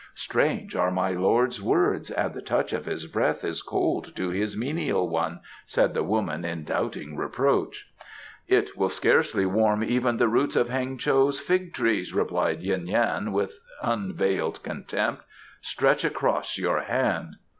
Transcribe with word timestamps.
"Strange 0.15 0.75
are 0.75 0.89
my 0.89 1.11
lord's 1.11 1.61
words, 1.61 2.09
and 2.09 2.33
the 2.33 2.41
touch 2.41 2.73
of 2.73 2.85
his 2.85 3.05
breath 3.05 3.43
is 3.43 3.61
cold 3.61 4.15
to 4.15 4.29
his 4.31 4.57
menial 4.57 5.07
one," 5.07 5.41
said 5.67 5.93
the 5.93 6.01
woman 6.03 6.43
in 6.43 6.63
doubting 6.63 7.15
reproach. 7.15 7.87
"It 8.47 8.75
will 8.75 8.89
scarcely 8.89 9.45
warm 9.45 9.83
even 9.83 10.17
the 10.17 10.27
roots 10.27 10.55
of 10.55 10.69
Heng 10.69 10.97
cho's 10.97 11.39
fig 11.39 11.71
trees," 11.71 12.15
replied 12.15 12.63
Yuen 12.63 12.87
Yan 12.87 13.31
with 13.31 13.59
unveiled 13.83 14.63
contempt. 14.63 15.21
"Stretch 15.61 16.03
across 16.03 16.57
your 16.57 16.79
hand." 16.81 17.35